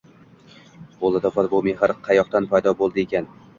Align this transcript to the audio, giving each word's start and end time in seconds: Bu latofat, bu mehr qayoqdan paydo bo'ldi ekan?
Bu 1.03 1.11
latofat, 1.17 1.51
bu 1.53 1.61
mehr 1.69 1.95
qayoqdan 2.09 2.51
paydo 2.57 2.77
bo'ldi 2.83 3.07
ekan? 3.09 3.33